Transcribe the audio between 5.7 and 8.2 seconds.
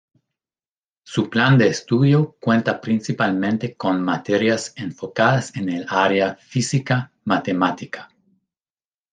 área física-matemática.